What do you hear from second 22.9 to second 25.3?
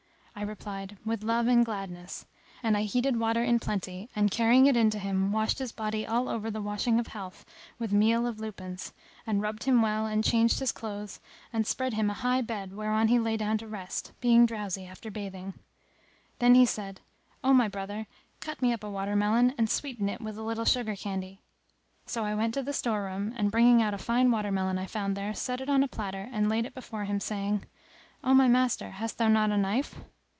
room and bringing out a fine water melon I found